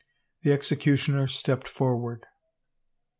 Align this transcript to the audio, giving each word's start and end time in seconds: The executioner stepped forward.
The 0.41 0.51
executioner 0.51 1.27
stepped 1.27 1.67
forward. 1.67 2.25